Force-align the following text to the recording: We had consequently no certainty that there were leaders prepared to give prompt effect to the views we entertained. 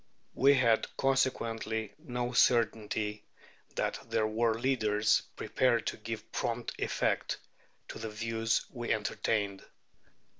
We 0.33 0.55
had 0.55 0.87
consequently 0.97 1.93
no 1.99 2.31
certainty 2.33 3.23
that 3.75 3.99
there 4.09 4.25
were 4.25 4.57
leaders 4.59 5.21
prepared 5.35 5.85
to 5.85 5.97
give 5.97 6.31
prompt 6.31 6.73
effect 6.79 7.37
to 7.89 7.99
the 7.99 8.09
views 8.09 8.65
we 8.71 8.91
entertained. 8.91 9.63